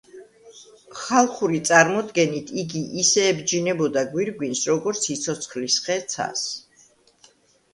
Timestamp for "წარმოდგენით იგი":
1.69-2.81